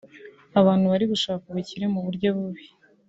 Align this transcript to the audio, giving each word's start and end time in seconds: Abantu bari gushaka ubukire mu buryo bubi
Abantu 0.59 0.85
bari 0.91 1.05
gushaka 1.13 1.43
ubukire 1.51 1.85
mu 1.93 1.99
buryo 2.05 2.27
bubi 2.37 2.65